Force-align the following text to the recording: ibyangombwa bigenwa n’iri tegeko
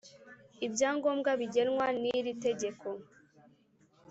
ibyangombwa 0.65 1.31
bigenwa 1.39 1.85
n’iri 2.01 2.33
tegeko 2.43 2.87